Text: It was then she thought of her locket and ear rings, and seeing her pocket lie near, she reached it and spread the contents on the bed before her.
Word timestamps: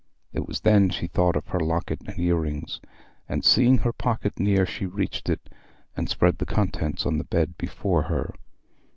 It 0.33 0.47
was 0.47 0.61
then 0.61 0.89
she 0.89 1.05
thought 1.05 1.35
of 1.35 1.49
her 1.49 1.59
locket 1.59 2.01
and 2.07 2.17
ear 2.17 2.37
rings, 2.37 2.81
and 3.29 3.45
seeing 3.45 3.77
her 3.77 3.93
pocket 3.93 4.39
lie 4.39 4.45
near, 4.45 4.65
she 4.65 4.87
reached 4.87 5.29
it 5.29 5.47
and 5.95 6.09
spread 6.09 6.39
the 6.39 6.45
contents 6.47 7.05
on 7.05 7.19
the 7.19 7.23
bed 7.23 7.55
before 7.55 8.01
her. 8.01 8.33